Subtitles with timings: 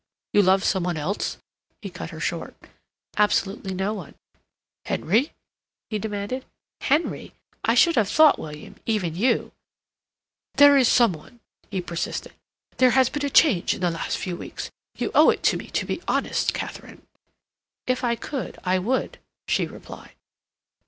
[0.33, 1.37] "You love some one else?"
[1.83, 2.55] he cut her short.
[3.17, 4.15] "Absolutely no one."
[4.85, 5.31] "Henry?"
[5.91, 6.43] he demanded.
[6.79, 7.35] "Henry?
[7.63, 9.51] I should have thought, William, even you—"
[10.55, 12.33] "There is some one," he persisted.
[12.77, 14.71] "There has been a change in the last few weeks.
[14.97, 17.05] You owe it to me to be honest, Katharine."
[17.85, 20.15] "If I could, I would," she replied.